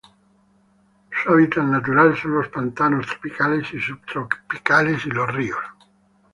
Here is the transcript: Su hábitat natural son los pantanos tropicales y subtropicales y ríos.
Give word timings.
Su 1.11 1.29
hábitat 1.31 1.63
natural 1.65 2.17
son 2.17 2.33
los 2.33 2.47
pantanos 2.47 3.05
tropicales 3.05 3.71
y 3.75 3.79
subtropicales 3.79 5.05
y 5.05 5.11
ríos. 5.11 5.59